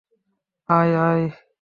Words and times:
আয়, 0.69 0.93
আয়! 1.07 1.25